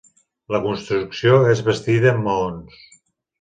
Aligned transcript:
La 0.53 0.61
construcció 0.63 1.35
és 1.51 1.61
bastida 1.69 2.11
amb 2.15 2.27
maons. 2.31 2.81